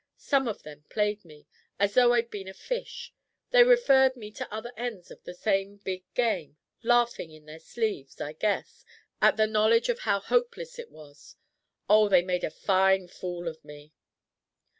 [0.17, 1.45] Some of them played me
[1.77, 3.13] as though I'd been a fish.
[3.51, 8.19] They referred me to other ends of the same big game, laughing in their sleeves,
[8.19, 8.83] I guess,
[9.21, 11.35] at the knowledge of how hopeless it was.
[11.87, 13.93] Oh, they made a fine fool of me."